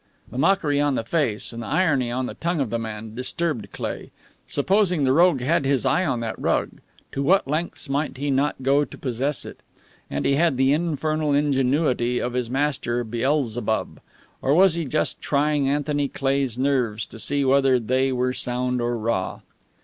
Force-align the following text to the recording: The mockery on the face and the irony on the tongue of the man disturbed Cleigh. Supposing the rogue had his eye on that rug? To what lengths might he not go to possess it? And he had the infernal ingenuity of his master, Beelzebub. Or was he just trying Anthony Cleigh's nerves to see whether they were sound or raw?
The 0.31 0.37
mockery 0.39 0.81
on 0.81 0.95
the 0.95 1.03
face 1.03 1.53
and 1.53 1.61
the 1.61 1.67
irony 1.67 2.09
on 2.09 2.25
the 2.25 2.33
tongue 2.33 2.59
of 2.59 2.71
the 2.71 2.79
man 2.79 3.13
disturbed 3.13 3.71
Cleigh. 3.71 4.07
Supposing 4.47 5.03
the 5.03 5.13
rogue 5.13 5.41
had 5.41 5.63
his 5.63 5.85
eye 5.85 6.03
on 6.03 6.21
that 6.21 6.39
rug? 6.39 6.79
To 7.11 7.21
what 7.21 7.47
lengths 7.47 7.87
might 7.87 8.17
he 8.17 8.31
not 8.31 8.63
go 8.63 8.83
to 8.83 8.97
possess 8.97 9.45
it? 9.45 9.59
And 10.09 10.25
he 10.25 10.33
had 10.37 10.57
the 10.57 10.73
infernal 10.73 11.33
ingenuity 11.35 12.17
of 12.17 12.33
his 12.33 12.49
master, 12.49 13.03
Beelzebub. 13.03 13.99
Or 14.41 14.55
was 14.55 14.73
he 14.73 14.85
just 14.85 15.21
trying 15.21 15.69
Anthony 15.69 16.07
Cleigh's 16.07 16.57
nerves 16.57 17.05
to 17.05 17.19
see 17.19 17.45
whether 17.45 17.77
they 17.79 18.11
were 18.11 18.33
sound 18.33 18.81
or 18.81 18.97
raw? 18.97 19.41